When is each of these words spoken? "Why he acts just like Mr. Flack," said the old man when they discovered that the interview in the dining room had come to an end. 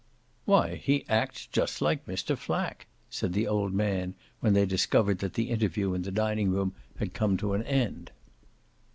"Why 0.45 0.77
he 0.77 1.05
acts 1.07 1.45
just 1.45 1.79
like 1.79 2.07
Mr. 2.07 2.35
Flack," 2.35 2.87
said 3.07 3.33
the 3.33 3.45
old 3.47 3.71
man 3.71 4.15
when 4.39 4.53
they 4.53 4.65
discovered 4.65 5.19
that 5.19 5.35
the 5.35 5.51
interview 5.51 5.93
in 5.93 6.01
the 6.01 6.09
dining 6.11 6.49
room 6.49 6.73
had 6.97 7.13
come 7.13 7.37
to 7.37 7.53
an 7.53 7.61
end. 7.61 8.09